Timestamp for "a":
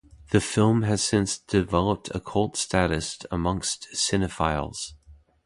2.11-2.19